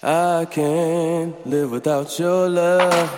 [0.01, 3.09] I can't live without your love.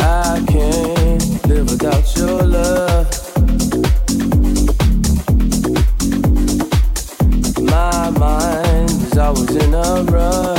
[0.00, 3.13] I can't live without your love.
[9.16, 10.53] I was in a rush.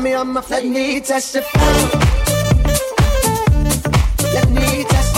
[0.00, 1.98] Let me testify.
[4.32, 5.17] Cause my baby